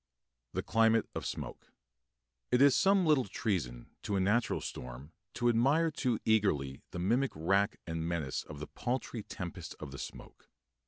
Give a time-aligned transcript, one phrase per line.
[0.53, 1.67] _]THE CLIMATE OF SMOKE
[2.49, 7.29] It is some little treason to a natural storm to admire too eagerly the mimic
[7.35, 10.49] wrack and menace of the paltry tempest of the smoke.